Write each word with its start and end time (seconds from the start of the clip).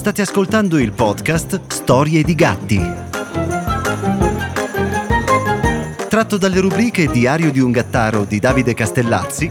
State 0.00 0.22
ascoltando 0.22 0.78
il 0.78 0.92
podcast 0.92 1.66
Storie 1.66 2.22
di 2.22 2.34
gatti. 2.34 2.80
Tratto 6.08 6.38
dalle 6.38 6.58
rubriche 6.58 7.06
Diario 7.06 7.52
di 7.52 7.60
un 7.60 7.70
gattaro 7.70 8.24
di 8.24 8.38
Davide 8.38 8.72
Castellazzi 8.72 9.50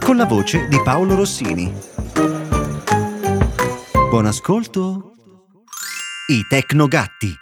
con 0.00 0.16
la 0.16 0.26
voce 0.26 0.68
di 0.68 0.80
Paolo 0.80 1.16
Rossini. 1.16 1.72
Buon 4.10 4.26
ascolto. 4.26 5.14
I 6.28 6.46
Tecnogatti. 6.48 7.34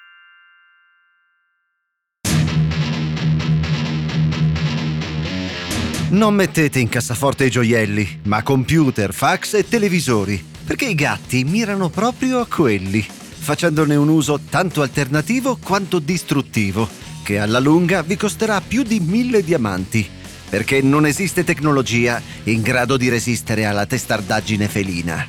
Non 6.12 6.35
mettete 6.35 6.79
in 6.79 6.89
cassaforte 6.89 7.45
i 7.45 7.51
gioielli, 7.51 8.20
ma 8.25 8.42
computer, 8.42 9.12
fax 9.12 9.53
e 9.53 9.69
televisori, 9.69 10.52
perché 10.73 10.89
i 10.89 10.95
gatti 10.95 11.45
mirano 11.45 11.91
proprio 11.91 12.41
a 12.41 12.47
quelli, 12.47 13.03
facendone 13.06 13.95
un 13.95 14.09
uso 14.09 14.41
tanto 14.48 14.81
alternativo 14.81 15.59
quanto 15.62 15.98
distruttivo, 15.98 16.89
che 17.23 17.39
alla 17.39 17.59
lunga 17.59 18.01
vi 18.01 18.17
costerà 18.17 18.59
più 18.62 18.83
di 18.83 18.98
mille 18.98 19.45
diamanti, 19.45 20.09
perché 20.48 20.81
non 20.81 21.05
esiste 21.05 21.45
tecnologia 21.45 22.23
in 22.45 22.62
grado 22.62 22.97
di 22.97 23.11
resistere 23.11 23.67
alla 23.67 23.84
testardaggine 23.84 24.67
felina. 24.67 25.27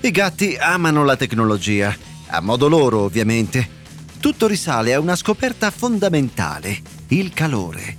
I 0.00 0.10
gatti 0.10 0.56
amano 0.58 1.04
la 1.04 1.16
tecnologia, 1.16 1.94
a 2.28 2.40
modo 2.40 2.66
loro 2.66 3.00
ovviamente. 3.00 3.68
Tutto 4.18 4.46
risale 4.46 4.94
a 4.94 4.98
una 4.98 5.14
scoperta 5.14 5.70
fondamentale, 5.70 6.78
il 7.08 7.34
calore. 7.34 7.98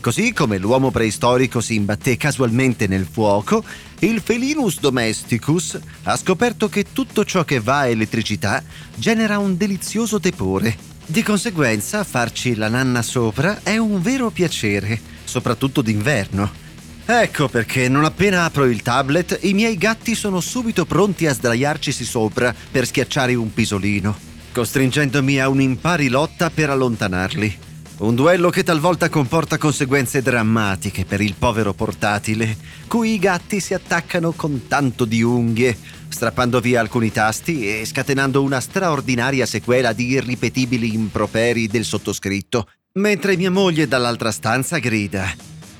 Così 0.00 0.32
come 0.32 0.56
l'uomo 0.56 0.90
preistorico 0.90 1.60
si 1.60 1.74
imbatté 1.74 2.16
casualmente 2.16 2.86
nel 2.86 3.06
fuoco, 3.08 3.62
il 4.00 4.22
Felinus 4.22 4.80
domesticus 4.80 5.78
ha 6.04 6.16
scoperto 6.16 6.68
che 6.68 6.86
tutto 6.92 7.24
ciò 7.24 7.44
che 7.44 7.60
va 7.60 7.80
a 7.80 7.86
elettricità 7.86 8.62
genera 8.94 9.38
un 9.38 9.56
delizioso 9.56 10.18
tepore. 10.18 10.74
Di 11.04 11.22
conseguenza, 11.22 12.02
farci 12.04 12.54
la 12.54 12.68
nanna 12.68 13.02
sopra 13.02 13.60
è 13.62 13.76
un 13.76 14.00
vero 14.00 14.30
piacere, 14.30 14.98
soprattutto 15.24 15.82
d'inverno. 15.82 16.68
Ecco 17.04 17.48
perché 17.48 17.88
non 17.88 18.04
appena 18.04 18.44
apro 18.44 18.64
il 18.64 18.82
tablet, 18.82 19.40
i 19.42 19.52
miei 19.52 19.76
gatti 19.76 20.14
sono 20.14 20.40
subito 20.40 20.86
pronti 20.86 21.26
a 21.26 21.34
sdraiarcisi 21.34 22.04
sopra 22.04 22.54
per 22.70 22.86
schiacciare 22.86 23.34
un 23.34 23.52
pisolino, 23.52 24.16
costringendomi 24.52 25.40
a 25.40 25.48
un'impari 25.48 26.08
lotta 26.08 26.48
per 26.48 26.70
allontanarli. 26.70 27.68
Un 28.00 28.14
duello 28.14 28.48
che 28.48 28.62
talvolta 28.62 29.10
comporta 29.10 29.58
conseguenze 29.58 30.22
drammatiche 30.22 31.04
per 31.04 31.20
il 31.20 31.34
povero 31.38 31.74
portatile, 31.74 32.56
cui 32.88 33.12
i 33.12 33.18
gatti 33.18 33.60
si 33.60 33.74
attaccano 33.74 34.32
con 34.32 34.66
tanto 34.68 35.04
di 35.04 35.20
unghie, 35.20 35.76
strappando 36.08 36.60
via 36.60 36.80
alcuni 36.80 37.12
tasti 37.12 37.68
e 37.68 37.84
scatenando 37.84 38.42
una 38.42 38.58
straordinaria 38.60 39.44
sequela 39.44 39.92
di 39.92 40.06
irripetibili 40.06 40.94
improperi 40.94 41.66
del 41.66 41.84
sottoscritto, 41.84 42.70
mentre 42.94 43.36
mia 43.36 43.50
moglie 43.50 43.86
dall'altra 43.86 44.32
stanza 44.32 44.78
grida: 44.78 45.30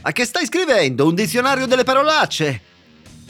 A 0.02 0.12
che 0.12 0.26
stai 0.26 0.44
scrivendo? 0.44 1.06
Un 1.06 1.14
dizionario 1.14 1.64
delle 1.64 1.84
parolacce? 1.84 2.60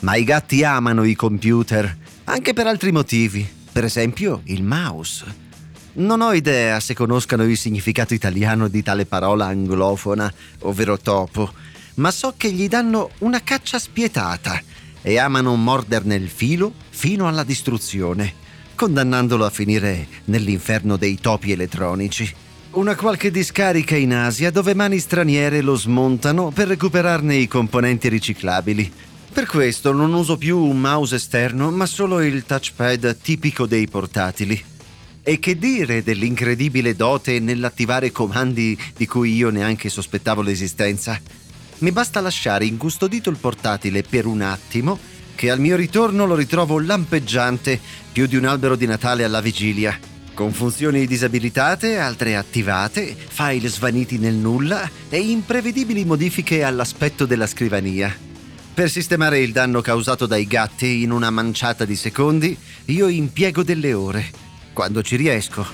Ma 0.00 0.16
i 0.16 0.24
gatti 0.24 0.64
amano 0.64 1.04
i 1.04 1.14
computer, 1.14 1.96
anche 2.24 2.52
per 2.52 2.66
altri 2.66 2.90
motivi, 2.90 3.48
per 3.70 3.84
esempio 3.84 4.40
il 4.46 4.64
mouse. 4.64 5.39
Non 5.92 6.20
ho 6.20 6.32
idea 6.32 6.78
se 6.78 6.94
conoscano 6.94 7.42
il 7.44 7.56
significato 7.56 8.14
italiano 8.14 8.68
di 8.68 8.80
tale 8.80 9.06
parola 9.06 9.46
anglofona, 9.46 10.32
ovvero 10.60 10.96
topo, 10.98 11.52
ma 11.94 12.12
so 12.12 12.34
che 12.36 12.52
gli 12.52 12.68
danno 12.68 13.10
una 13.18 13.42
caccia 13.42 13.78
spietata 13.80 14.60
e 15.02 15.18
amano 15.18 15.56
morderne 15.56 16.14
il 16.14 16.28
filo 16.28 16.72
fino 16.90 17.26
alla 17.26 17.42
distruzione, 17.42 18.32
condannandolo 18.76 19.44
a 19.44 19.50
finire 19.50 20.06
nell'inferno 20.26 20.96
dei 20.96 21.18
topi 21.20 21.50
elettronici. 21.50 22.32
Una 22.72 22.94
qualche 22.94 23.32
discarica 23.32 23.96
in 23.96 24.14
Asia 24.14 24.52
dove 24.52 24.74
mani 24.74 25.00
straniere 25.00 25.60
lo 25.60 25.74
smontano 25.74 26.52
per 26.52 26.68
recuperarne 26.68 27.34
i 27.34 27.48
componenti 27.48 28.08
riciclabili. 28.08 28.92
Per 29.32 29.46
questo 29.46 29.92
non 29.92 30.12
uso 30.12 30.38
più 30.38 30.56
un 30.56 30.78
mouse 30.78 31.16
esterno, 31.16 31.72
ma 31.72 31.86
solo 31.86 32.20
il 32.20 32.44
touchpad 32.44 33.18
tipico 33.20 33.66
dei 33.66 33.88
portatili. 33.88 34.64
E 35.22 35.38
che 35.38 35.58
dire 35.58 36.03
dell'incredibile 36.03 36.97
dote 36.97 37.41
nell'attivare 37.41 38.10
comandi 38.10 38.76
di 38.97 39.06
cui 39.06 39.34
io 39.34 39.50
neanche 39.50 39.91
sospettavo 39.91 40.41
l'esistenza? 40.41 41.20
Mi 41.78 41.92
basta 41.92 42.20
lasciare 42.20 42.64
incustodito 42.64 43.28
il 43.28 43.36
portatile 43.36 44.03
per 44.03 44.25
un 44.25 44.41
attimo 44.41 44.98
che 45.34 45.50
al 45.50 45.60
mio 45.60 45.76
ritorno 45.76 46.25
lo 46.25 46.34
ritrovo 46.34 46.78
lampeggiante 46.78 47.78
più 48.12 48.26
di 48.26 48.36
un 48.36 48.47
albero 48.47 48.76
di 48.76 48.86
Natale 48.86 49.25
alla 49.25 49.42
vigilia, 49.42 49.98
con 50.32 50.53
funzioni 50.53 51.06
disabilitate, 51.06 51.98
altre 51.98 52.37
attivate, 52.37 53.14
file 53.14 53.69
svaniti 53.69 54.16
nel 54.16 54.34
nulla 54.34 54.88
e 55.10 55.19
imprevedibili 55.19 56.04
modifiche 56.06 56.62
all'aspetto 56.62 57.26
della 57.26 57.47
scrivania. 57.47 58.14
Per 58.72 58.91
sistemare 58.91 59.41
il 59.41 59.52
danno 59.52 59.82
causato 59.82 60.25
dai 60.25 60.47
gatti 60.47 61.02
in 61.02 61.10
una 61.10 61.31
manciata 61.31 61.84
di 61.84 61.97
secondi, 61.97 62.56
io 62.87 63.08
impiego 63.08 63.62
delle 63.62 63.92
ore 63.92 64.48
quando 64.72 65.03
ci 65.03 65.16
riesco. 65.16 65.66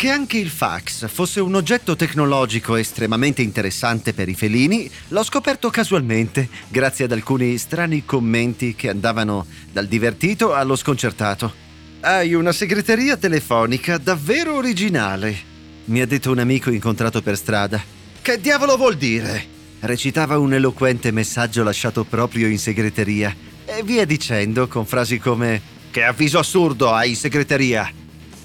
Che 0.00 0.08
anche 0.08 0.38
il 0.38 0.48
fax 0.48 1.08
fosse 1.08 1.40
un 1.40 1.54
oggetto 1.54 1.94
tecnologico 1.94 2.76
estremamente 2.76 3.42
interessante 3.42 4.14
per 4.14 4.30
i 4.30 4.34
felini, 4.34 4.90
l'ho 5.08 5.22
scoperto 5.22 5.68
casualmente, 5.68 6.48
grazie 6.68 7.04
ad 7.04 7.12
alcuni 7.12 7.58
strani 7.58 8.06
commenti 8.06 8.74
che 8.74 8.88
andavano 8.88 9.44
dal 9.70 9.86
divertito 9.86 10.54
allo 10.54 10.74
sconcertato. 10.74 11.52
Hai 12.00 12.32
una 12.32 12.52
segreteria 12.52 13.18
telefonica 13.18 13.98
davvero 13.98 14.54
originale, 14.54 15.36
mi 15.84 16.00
ha 16.00 16.06
detto 16.06 16.30
un 16.30 16.38
amico 16.38 16.70
incontrato 16.70 17.20
per 17.20 17.36
strada. 17.36 17.82
Che 18.22 18.40
diavolo 18.40 18.78
vuol 18.78 18.96
dire? 18.96 19.44
Recitava 19.80 20.38
un 20.38 20.54
eloquente 20.54 21.10
messaggio 21.10 21.62
lasciato 21.62 22.04
proprio 22.04 22.46
in 22.46 22.58
segreteria 22.58 23.36
e 23.66 23.82
via 23.82 24.06
dicendo 24.06 24.66
con 24.66 24.86
frasi 24.86 25.18
come 25.18 25.60
Che 25.90 26.04
avviso 26.04 26.38
assurdo 26.38 26.90
hai 26.90 27.10
in 27.10 27.16
segreteria! 27.16 27.99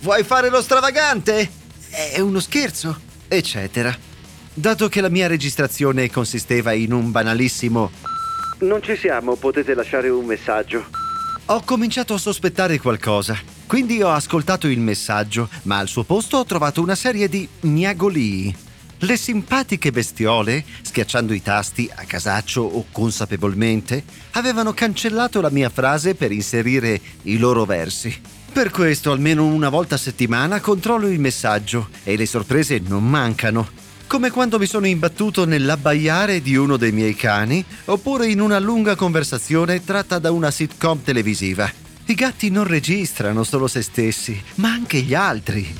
Vuoi 0.06 0.24
fare 0.24 0.52
lo 0.52 0.62
stravagante? 0.62 1.50
È 1.90 2.20
uno 2.20 2.40
scherzo? 2.40 2.96
Eccetera. 3.28 3.92
Dato 4.54 4.88
che 4.88 5.02
la 5.02 5.10
mia 5.10 5.26
registrazione 5.26 6.12
consisteva 6.12 6.74
in 6.74 6.94
un 6.94 7.10
banalissimo 7.10 7.90
Non 8.60 8.84
ci 8.84 8.96
siamo, 8.98 9.36
potete 9.36 9.74
lasciare 9.74 10.10
un 10.10 10.24
messaggio. 10.24 10.86
Ho 11.48 11.64
cominciato 11.64 12.14
a 12.14 12.20
sospettare 12.20 12.78
qualcosa. 12.78 13.36
Quindi 13.66 14.00
ho 14.04 14.12
ascoltato 14.12 14.68
il 14.68 14.80
messaggio, 14.80 15.50
ma 15.64 15.80
al 15.80 15.88
suo 15.88 16.04
posto 16.04 16.38
ho 16.38 16.46
trovato 16.46 16.84
una 16.84 16.94
serie 16.94 17.28
di 17.28 17.50
miagolii. 17.62 18.56
Le 19.00 19.18
simpatiche 19.18 19.90
bestiole, 19.90 20.64
schiacciando 20.84 21.34
i 21.34 21.42
tasti 21.42 21.90
a 21.92 22.04
casaccio 22.04 22.62
o 22.62 22.86
consapevolmente, 22.92 24.04
avevano 24.34 24.72
cancellato 24.72 25.42
la 25.42 25.50
mia 25.50 25.72
frase 25.72 26.14
per 26.14 26.32
inserire 26.32 27.02
i 27.24 27.40
loro 27.40 27.66
versi. 27.66 28.35
Per 28.56 28.72
questo 28.72 29.12
almeno 29.12 29.46
una 29.46 29.68
volta 29.68 29.96
a 29.96 29.98
settimana 29.98 30.62
controllo 30.62 31.10
il 31.10 31.20
messaggio 31.20 31.90
e 32.06 32.16
le 32.16 32.26
sorprese 32.26 32.80
non 32.80 33.04
mancano. 33.04 33.68
come 34.08 34.32
quando 34.32 34.58
mi 34.58 34.66
sono 34.66 34.88
imbattuto 34.88 35.44
nell'abbaiare 35.44 36.42
di 36.42 36.56
uno 36.56 36.78
dei 36.78 36.94
miei 36.94 37.16
cani, 37.16 37.66
oppure 37.84 38.28
in 38.28 38.40
una 38.40 38.58
lunga 38.60 38.96
conversazione 38.96 39.84
tratta 39.84 40.20
da 40.20 40.32
una 40.32 40.52
sitcom 40.52 41.04
televisiva. 41.04 41.70
I 42.06 42.14
gatti 42.14 42.50
non 42.50 42.64
registrano 42.64 43.44
solo 43.44 43.68
se 43.68 43.82
stessi, 43.82 44.42
ma 44.56 44.70
anche 44.70 45.02
gli 45.02 45.14
altri. 45.14 45.76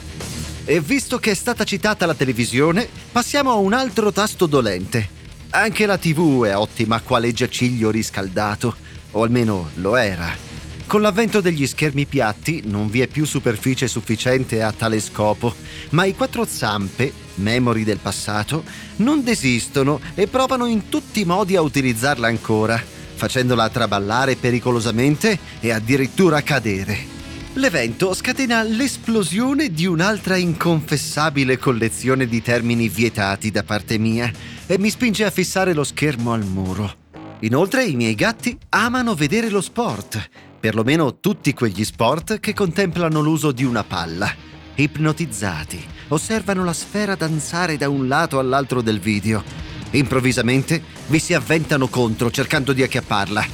E 0.66 0.82
visto 0.82 1.18
che 1.18 1.32
è 1.32 1.36
stata 1.36 1.64
citata 1.64 2.06
la 2.06 2.14
televisione, 2.14 2.90
passiamo 3.10 3.52
a 3.52 3.56
un 3.56 3.72
altro 3.72 4.12
tasto 4.12 4.48
dolente. 4.48 5.08
Anche 5.52 5.86
la 5.86 5.98
TV 5.98 6.44
è 6.44 6.58
ottima 6.58 7.00
quale 7.00 7.32
giaciglio 7.32 7.90
riscaldato, 7.90 8.76
o 9.12 9.24
almeno 9.24 9.70
lo 9.76 9.96
era. 9.96 10.55
Con 10.88 11.02
l'avvento 11.02 11.42
degli 11.42 11.66
schermi 11.66 12.06
piatti 12.06 12.62
non 12.66 12.90
vi 12.90 13.02
è 13.02 13.08
più 13.08 13.26
superficie 13.26 13.88
sufficiente 13.88 14.62
a 14.62 14.72
tale 14.72 15.00
scopo, 15.00 15.54
ma 15.90 16.06
i 16.06 16.14
quattro 16.14 16.46
zampe, 16.46 17.12
memori 17.36 17.84
del 17.84 17.98
passato, 17.98 18.64
non 18.98 19.24
desistono 19.24 20.00
e 20.14 20.28
provano 20.28 20.68
in 20.68 20.88
tutti 20.88 21.22
i 21.22 21.26
modi 21.26 21.56
a 21.56 21.62
utilizzarla 21.62 22.28
ancora, 22.28 22.82
facendola 23.16 23.68
traballare 23.70 24.36
pericolosamente 24.36 25.40
e 25.60 25.72
addirittura 25.72 26.44
cadere. 26.44 27.14
L'evento 27.54 28.14
scatena 28.14 28.62
l'esplosione 28.62 29.72
di 29.72 29.88
un'altra 29.88 30.36
inconfessabile 30.36 31.58
collezione 31.58 32.28
di 32.28 32.42
termini 32.42 32.90
vietati 32.90 33.50
da 33.50 33.64
parte 33.64 33.98
mia 33.98 34.32
e 34.68 34.78
mi 34.78 34.90
spinge 34.90 35.24
a 35.24 35.32
fissare 35.32 35.74
lo 35.74 35.84
schermo 35.84 36.32
al 36.32 36.46
muro. 36.46 37.05
Inoltre 37.46 37.86
i 37.86 37.96
miei 37.96 38.16
gatti 38.16 38.58
amano 38.70 39.14
vedere 39.14 39.50
lo 39.50 39.62
sport, 39.62 40.30
perlomeno 40.60 41.20
tutti 41.20 41.54
quegli 41.54 41.86
sport 41.86 42.40
che 42.40 42.56
contemplano 42.56 43.22
l'uso 43.22 43.52
di 43.52 43.64
una 43.64 43.84
palla. 43.84 44.34
Ipnotizzati, 44.74 45.86
osservano 46.08 46.64
la 46.64 46.74
sfera 46.74 47.14
danzare 47.14 47.78
da 47.78 47.88
un 47.88 48.08
lato 48.08 48.40
all'altro 48.40 48.82
del 48.82 49.00
video. 49.00 49.44
Improvvisamente 49.92 50.82
vi 51.06 51.20
si 51.20 51.36
avventano 51.36 51.88
contro 51.88 52.32
cercando 52.32 52.74
di 52.74 52.82
acchiapparla. 52.82 53.46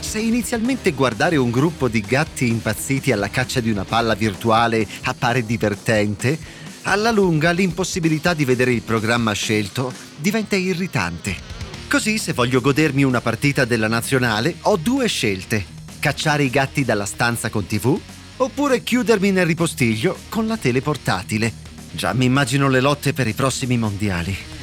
Se 0.00 0.18
inizialmente 0.18 0.90
guardare 0.90 1.36
un 1.36 1.52
gruppo 1.52 1.86
di 1.86 2.00
gatti 2.00 2.48
impazziti 2.48 3.12
alla 3.12 3.30
caccia 3.30 3.60
di 3.60 3.70
una 3.70 3.84
palla 3.84 4.14
virtuale 4.14 4.84
appare 5.04 5.46
divertente, 5.46 6.36
alla 6.82 7.12
lunga 7.12 7.52
l'impossibilità 7.52 8.34
di 8.34 8.44
vedere 8.44 8.72
il 8.72 8.82
programma 8.82 9.32
scelto 9.34 9.92
diventa 10.16 10.56
irritante. 10.56 11.55
Così 11.88 12.18
se 12.18 12.32
voglio 12.32 12.60
godermi 12.60 13.04
una 13.04 13.20
partita 13.20 13.64
della 13.64 13.86
nazionale 13.86 14.56
ho 14.62 14.76
due 14.76 15.06
scelte. 15.06 15.64
Cacciare 16.00 16.42
i 16.42 16.50
gatti 16.50 16.84
dalla 16.84 17.06
stanza 17.06 17.48
con 17.48 17.64
tv 17.64 17.98
oppure 18.38 18.82
chiudermi 18.82 19.30
nel 19.30 19.46
ripostiglio 19.46 20.18
con 20.28 20.48
la 20.48 20.56
tele 20.56 20.82
portatile. 20.82 21.52
Già 21.92 22.12
mi 22.12 22.24
immagino 22.24 22.68
le 22.68 22.80
lotte 22.80 23.12
per 23.12 23.28
i 23.28 23.34
prossimi 23.34 23.78
mondiali. 23.78 24.55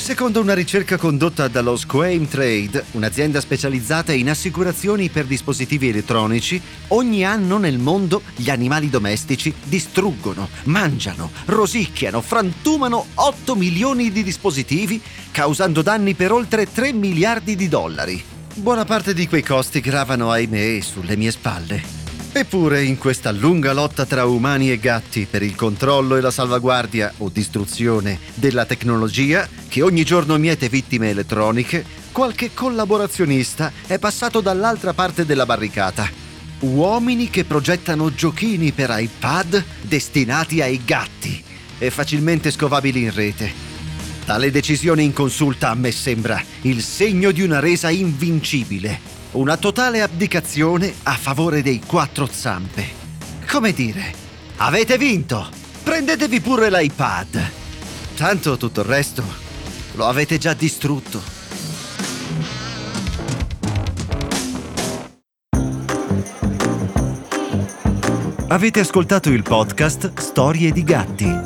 Secondo 0.00 0.40
una 0.40 0.54
ricerca 0.54 0.96
condotta 0.96 1.46
dallo 1.46 1.76
Squame 1.76 2.26
Trade, 2.26 2.86
un'azienda 2.92 3.38
specializzata 3.38 4.12
in 4.12 4.30
assicurazioni 4.30 5.10
per 5.10 5.26
dispositivi 5.26 5.90
elettronici, 5.90 6.60
ogni 6.88 7.24
anno 7.24 7.58
nel 7.58 7.78
mondo 7.78 8.22
gli 8.34 8.48
animali 8.48 8.88
domestici 8.88 9.54
distruggono, 9.62 10.48
mangiano, 10.64 11.30
rosicchiano, 11.44 12.22
frantumano 12.22 13.08
8 13.14 13.54
milioni 13.54 14.10
di 14.10 14.24
dispositivi, 14.24 15.00
causando 15.30 15.82
danni 15.82 16.14
per 16.14 16.32
oltre 16.32 16.72
3 16.72 16.92
miliardi 16.92 17.54
di 17.54 17.68
dollari. 17.68 18.24
Buona 18.54 18.86
parte 18.86 19.12
di 19.12 19.28
quei 19.28 19.44
costi 19.44 19.80
gravano, 19.80 20.32
ahimè, 20.32 20.80
sulle 20.80 21.16
mie 21.16 21.30
spalle. 21.30 21.99
Eppure, 22.40 22.82
in 22.84 22.96
questa 22.96 23.32
lunga 23.32 23.74
lotta 23.74 24.06
tra 24.06 24.24
umani 24.24 24.70
e 24.70 24.78
gatti 24.78 25.26
per 25.28 25.42
il 25.42 25.54
controllo 25.54 26.16
e 26.16 26.22
la 26.22 26.30
salvaguardia 26.30 27.12
o 27.18 27.28
distruzione 27.28 28.18
della 28.32 28.64
tecnologia, 28.64 29.46
che 29.68 29.82
ogni 29.82 30.04
giorno 30.04 30.38
miete 30.38 30.70
vittime 30.70 31.10
elettroniche, 31.10 31.84
qualche 32.10 32.54
collaborazionista 32.54 33.70
è 33.86 33.98
passato 33.98 34.40
dall'altra 34.40 34.94
parte 34.94 35.26
della 35.26 35.44
barricata. 35.44 36.08
Uomini 36.60 37.28
che 37.28 37.44
progettano 37.44 38.14
giochini 38.14 38.72
per 38.72 38.88
iPad 38.90 39.62
destinati 39.82 40.62
ai 40.62 40.80
gatti 40.82 41.44
e 41.78 41.90
facilmente 41.90 42.50
scovabili 42.50 43.02
in 43.02 43.12
rete. 43.12 43.52
Tale 44.24 44.50
decisione 44.50 45.02
inconsulta 45.02 45.68
a 45.68 45.74
me 45.74 45.92
sembra 45.92 46.42
il 46.62 46.80
segno 46.80 47.32
di 47.32 47.42
una 47.42 47.60
resa 47.60 47.90
invincibile 47.90 49.19
una 49.32 49.56
totale 49.56 50.02
abdicazione 50.02 50.92
a 51.04 51.12
favore 51.12 51.62
dei 51.62 51.80
quattro 51.80 52.28
zampe. 52.30 52.98
Come 53.48 53.72
dire, 53.72 54.12
avete 54.56 54.98
vinto! 54.98 55.48
Prendetevi 55.82 56.40
pure 56.40 56.70
l'iPad! 56.70 57.50
Tanto 58.16 58.56
tutto 58.56 58.80
il 58.80 58.86
resto 58.86 59.22
lo 59.92 60.06
avete 60.06 60.38
già 60.38 60.52
distrutto. 60.54 61.38
Avete 68.48 68.80
ascoltato 68.80 69.30
il 69.30 69.44
podcast 69.44 70.18
Storie 70.18 70.72
di 70.72 70.82
gatti. 70.82 71.38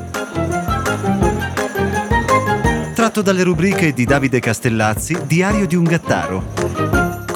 Tratto 2.95 3.21
dalle 3.21 3.43
rubriche 3.43 3.93
di 3.93 4.07
Davide 4.07 4.41
Castellazzi, 4.41 5.19
Diario 5.27 5.67
di 5.67 5.77
un 5.77 5.85
gattaro 5.85 6.94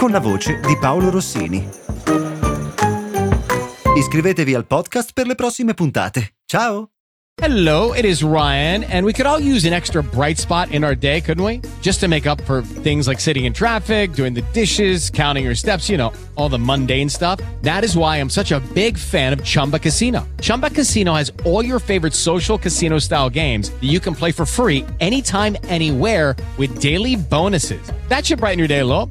con 0.08 0.12
la 0.14 0.20
voce 0.20 0.58
di 0.60 0.75
Paolo 0.78 1.10
Rossini. 1.10 1.69
Iscrivetevi 3.94 4.55
al 4.55 4.64
podcast 4.64 5.10
per 5.12 5.26
le 5.26 5.34
prossime 5.34 5.75
puntate. 5.75 6.37
Ciao! 6.46 6.88
Hello, 7.40 7.93
it 7.93 8.05
is 8.06 8.22
Ryan, 8.22 8.84
and 8.84 9.05
we 9.05 9.12
could 9.12 9.26
all 9.26 9.38
use 9.38 9.66
an 9.66 9.75
extra 9.75 10.02
bright 10.02 10.38
spot 10.38 10.72
in 10.72 10.82
our 10.82 10.96
day, 10.96 11.20
couldn't 11.20 11.44
we? 11.44 11.60
Just 11.82 12.00
to 12.00 12.08
make 12.08 12.26
up 12.26 12.40
for 12.46 12.62
things 12.62 13.06
like 13.06 13.20
sitting 13.20 13.44
in 13.44 13.52
traffic, 13.52 14.14
doing 14.14 14.32
the 14.32 14.43
dishes, 14.52 15.10
counting 15.10 15.44
your 15.44 15.55
steps, 15.55 15.90
you 15.90 15.99
know, 15.99 16.10
all 16.37 16.49
the 16.49 16.58
mundane 16.58 17.10
stuff. 17.10 17.38
That 17.60 17.84
is 17.84 17.94
why 17.94 18.16
I'm 18.16 18.31
such 18.31 18.50
a 18.50 18.60
big 18.72 18.96
fan 18.96 19.34
of 19.34 19.44
Chumba 19.44 19.78
Casino. 19.78 20.26
Chumba 20.40 20.70
Casino 20.70 21.14
has 21.14 21.31
all 21.44 21.62
your 21.62 21.78
favorite 21.78 22.14
social 22.14 22.56
casino 22.56 22.99
style 22.99 23.28
games 23.28 23.70
that 23.70 23.88
you 23.88 24.00
can 24.00 24.14
play 24.14 24.32
for 24.32 24.46
free 24.46 24.87
anytime, 25.00 25.56
anywhere 25.69 26.34
with 26.56 26.81
daily 26.81 27.14
bonuses. 27.14 27.93
That 28.08 28.25
should 28.25 28.38
brighten 28.38 28.58
your 28.58 28.69
day 28.69 28.81
a 28.81 28.87
little. 28.87 29.10